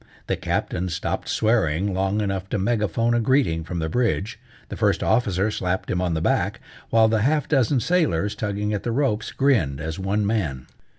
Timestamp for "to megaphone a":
2.49-3.19